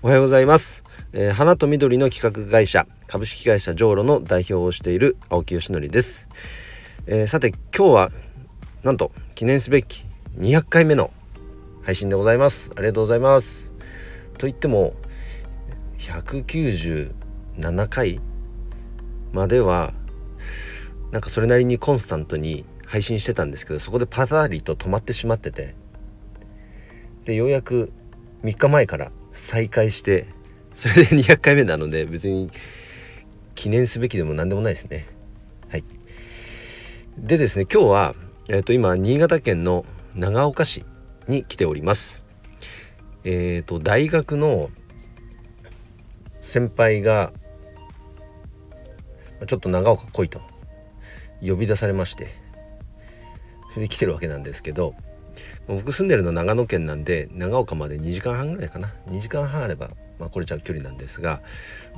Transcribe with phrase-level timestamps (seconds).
[0.00, 6.28] おはようございます、えー、花と緑の企画会社株式会社ジョーロの代表をしている青木よしのりです、
[7.06, 8.12] えー、さて今日は
[8.84, 10.04] なんと記念すべき
[10.38, 11.10] 200回目の
[11.82, 12.70] 配信でございます。
[12.76, 13.72] ありがとうございます。
[14.36, 14.92] と言っても
[15.98, 18.20] 197回
[19.32, 19.94] までは
[21.10, 25.74] なんかそれなりにコンスタントに配信してたんですけどそこでパタリと止まってしまってて。
[27.24, 27.90] でようやく
[28.44, 30.26] 3日前から再開して
[30.74, 32.50] それで 200回目なので別に
[33.54, 35.06] 記念すべきでも何でもないですね。
[35.68, 35.84] はい。
[37.16, 38.14] でですね今日は、
[38.48, 40.84] えー、と今新潟県の長岡市
[41.26, 42.24] に来ております。
[43.24, 44.70] えっ、ー、と大学の
[46.40, 47.32] 先輩が
[49.46, 50.40] ちょっと長岡来いと
[51.40, 52.34] 呼び出されまして
[53.70, 54.94] それで来てるわけなんですけど
[55.66, 61.42] 僕住んでるの長野県なんで長岡まで2時間半ぐらいかな2時間半あれば、まあ、これじゃ距離なんですが、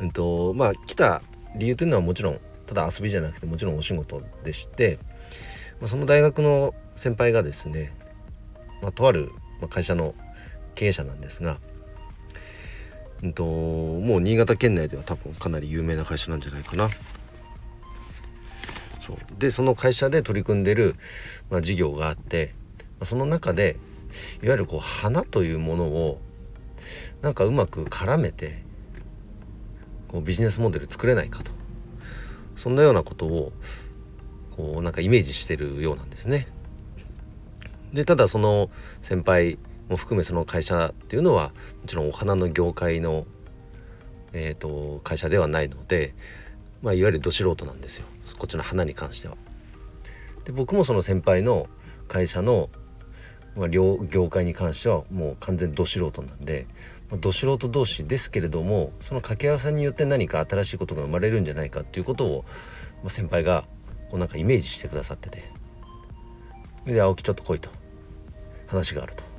[0.00, 1.22] うんとまあ、来た
[1.56, 4.98] 理由というのはもちろんただ遊びじゃなくてもちろんお仕事でして、
[5.80, 7.92] まあ、その大学の先輩がですね、
[8.82, 9.32] まあ、とある
[9.68, 10.14] 会社の
[10.74, 11.58] 経営者なんですが、
[13.22, 16.90] うんと、もう新潟県内では多分かなり有名な会社なんじゃないかな。
[19.06, 20.94] そうでその会社で取り組んでる、
[21.50, 22.54] まあ、事業があって
[23.04, 23.76] その中で
[24.42, 26.20] いわゆるこう花というものを
[27.22, 28.62] なんかうまく絡めて
[30.08, 31.52] こうビジネスモデル作れないかと
[32.56, 33.52] そんなようなことを
[34.56, 36.48] こうなんかイメージしてるようなんですね。
[37.92, 43.26] でただその先輩も含めその会社っていうのはもちろんお花の業界の、
[44.32, 46.14] えーと、会社ではないので、
[46.82, 48.06] まあ、いわゆるど素人なんですよ
[48.38, 49.36] こっちの花に関しては。
[50.44, 51.68] で僕もその先輩の
[52.06, 52.70] 会社の
[53.56, 56.66] まあ、両業界に関してはもう完全ど素人なんで、
[57.10, 62.44] まあ、ど素人同士ですけれどもその掛け合わせによって何か新しいことが生まれるんじゃないかっていうことを、
[63.02, 63.64] まあ、先輩が
[64.10, 65.44] こうなんかイメージしてくださってて
[66.86, 67.70] で青木ちょっと来いと
[68.66, 69.30] 話があると。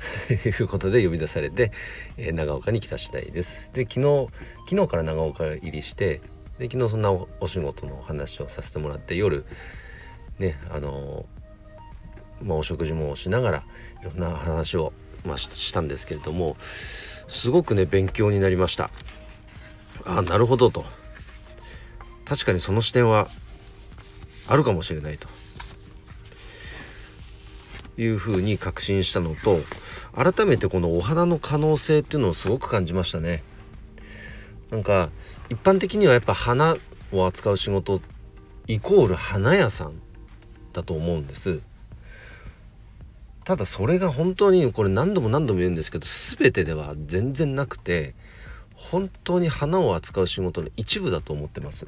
[0.32, 1.72] いうことで呼び出されて、
[2.16, 3.70] えー、長岡に来た次第です。
[3.74, 4.28] で昨日
[4.66, 6.22] 昨日から長岡入りして
[6.58, 9.44] で昨日そんなお仕事の話をさせてもらって夜
[10.38, 11.39] ねあのー
[12.42, 13.58] まあ、お食事もしながら
[14.02, 14.92] いろんな話を、
[15.24, 16.56] まあ、したんですけれども
[17.28, 18.90] すごくね勉強になりました。
[20.04, 20.84] あなるほどと。
[22.24, 23.28] 確かにその視点は
[24.48, 25.28] あるかもしれないと。
[27.98, 29.60] いうふうに確信したのと
[30.14, 33.42] 改めてこのお花の可能性っていうのをすごく感じましたね。
[34.70, 35.10] なんか
[35.50, 36.76] 一般的にはやっぱ花
[37.12, 38.00] を扱う仕事
[38.66, 40.00] イコール花屋さん
[40.72, 41.60] だと思うんです。
[43.44, 46.06] ただそれが本当にこれ何度も何度も言うんですけど
[46.38, 48.14] 全てでは全然なくて
[48.74, 51.86] 本当に花を扱う仕事の一部だと思ってます。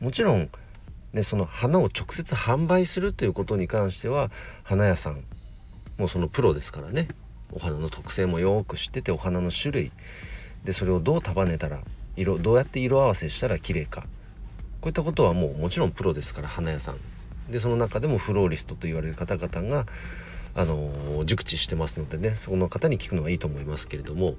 [0.00, 0.50] もちろん
[1.12, 4.30] ねその花を直接販売するということに関しては
[4.62, 5.24] 花屋さん
[5.98, 7.08] もうそのプロですからね。
[7.52, 9.92] お花の特性もよく知っててお花の種類。
[10.64, 11.80] でそれをどう束ねたら
[12.16, 14.02] 色どうやって色合わせしたら綺麗か。
[14.80, 16.96] こういったことはもうもちろんプロですから花屋さん。
[17.50, 19.86] でその中でもフローリストと言われる方々が
[20.54, 24.34] あの熟知してますのでねその方に聞くのはいいと思いますけれども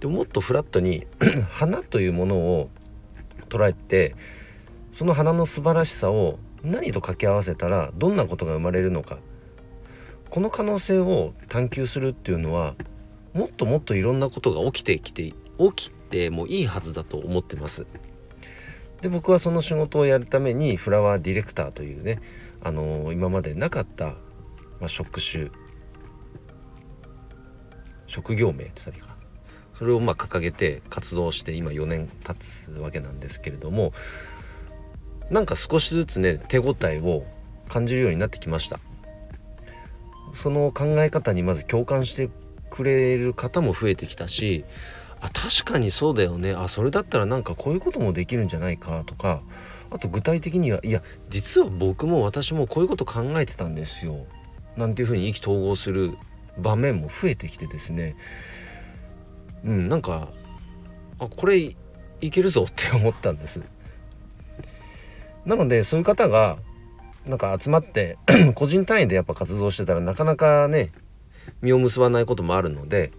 [0.00, 1.06] でももっとフラットに
[1.50, 2.70] 花というものを
[3.48, 4.14] 捉えて
[4.92, 9.18] その花の素晴らしさを何と掛け合わせたらどんなことが生まれるのか
[10.30, 12.74] この可能性を探求するっていうのは
[13.32, 17.86] もっともっといろんなことが起きてきて起きてもいいはずだと思ってます。
[19.04, 22.22] で僕はその仕事をやるためにフラワーディレクターというね、
[22.62, 24.14] あのー、今までなかった
[24.80, 25.50] まあ、職種
[28.06, 29.16] 職業名って言ったらいいか。
[29.78, 33.92] それをまあ掲げて活動して今4年経つわけなんですけれども
[35.30, 37.24] なんか少しずつね手応えを
[37.68, 38.80] 感じるようになってきました。
[40.34, 42.30] その考え方にまず共感して
[42.70, 44.64] くれる方も増えてきたし
[45.20, 46.52] あ確かにそうだよね。
[46.52, 49.42] あそれだったらなんかこういうこともできるんじゃないかとか。
[49.90, 54.26] あと具体的にはいや実は僕も私もこういうこと考えてたんですよ。
[54.76, 56.16] なんていうふうに意気投合する
[56.58, 58.16] 場面も増えてきてですね。
[59.64, 60.30] うんなんか
[61.20, 61.76] あこれい
[62.20, 63.62] けるぞって思ったんです。
[65.46, 66.58] なのでそういう方が
[67.26, 68.18] なんか集まって
[68.56, 70.90] 個人単位でやっぱ活動してたらなかなかね
[71.62, 73.12] 実を結ばないこともあるので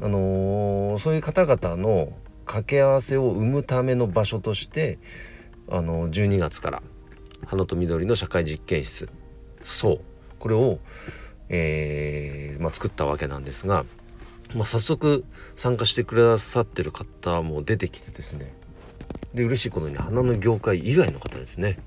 [0.00, 2.12] あのー、そういう方々の
[2.44, 4.98] 掛け合わせを生むための場所として
[5.68, 6.82] あの12月から
[7.46, 9.08] 花と緑の社会実験室
[9.62, 10.00] そう
[10.38, 10.78] これを、
[11.48, 13.84] えー、まあ、作ったわけなんですが
[14.54, 15.24] まあ、早速
[15.56, 18.52] 参加してくださってる方も出てきてですね。
[19.34, 21.78] で嬉しいことに花の業界以外の方ですね。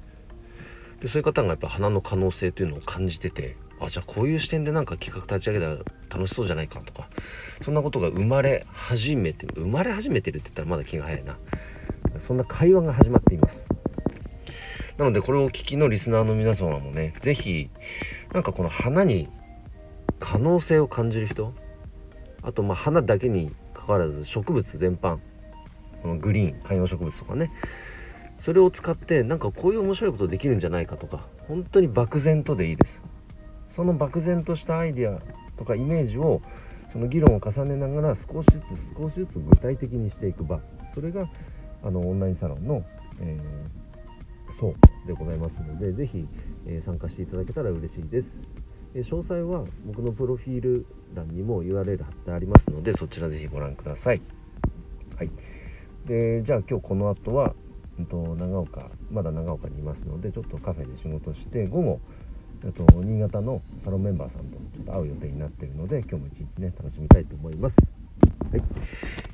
[1.02, 5.78] でそういう方がやっぱ花の可能性というのを感じててあじゃあこういう視点でなんか企画立ち上げたら
[6.10, 7.10] 楽しそうじゃないかとか。
[7.62, 11.38] そんなことが生まれ始めて生まれ始めてるって言ったらまだ気が早いな。
[12.20, 13.66] そんな会話が始まっています。
[14.98, 17.70] なのでこれをお聞きのリスナーの皆様もね是非
[18.32, 19.28] なんかこの花に
[20.20, 21.54] 可能性を感じる人
[22.44, 25.18] あとまあ花だけにかかわらず植物全般
[26.04, 27.52] このグリーン観葉植物とかね
[28.42, 33.02] それを使ってなんかこういう面白いことできるんじゃないかとか本当に漠然とでいいです。
[33.76, 35.20] その漠然としたアイデア
[35.58, 36.42] とかイメージを
[36.92, 40.60] その議論を重ねながら少しずつ少しずつ具体的にしていく場。
[40.94, 41.28] それが
[41.84, 42.84] あのオンラインサロンの、
[43.20, 46.28] えー、そうでございますので是非、
[46.68, 48.30] えー、参加していただけたら嬉しいです、
[48.94, 54.22] えー、詳細は僕のプロフィール欄にも URL 貼ってありますのでそちら是非ご覧ください。
[55.18, 55.32] はい。
[56.06, 57.54] でじゃあ今日この後は、
[57.98, 62.00] うん、と長岡まだ長岡にいますのでちょっとカフェで仕事して午後
[62.72, 67.76] と新潟のサロンメンバーさんとちょっと会う予定になっているので今日も一日ね楽しみたいと思います。
[68.52, 68.64] はい、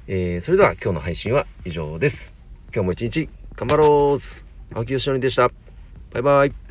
[0.08, 2.34] えー、それでは今日の配信は以上です。
[2.74, 5.50] 今日も一日頑張ろう青木よしのりでした。
[6.12, 6.69] バイバイ。